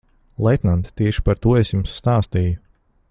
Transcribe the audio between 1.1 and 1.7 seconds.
par to